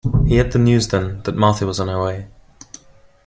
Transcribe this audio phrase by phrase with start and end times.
[0.25, 2.27] He had the news then that Marthe was on her way.